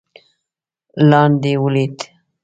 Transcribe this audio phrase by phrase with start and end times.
[1.09, 1.97] لاندې ولوېد.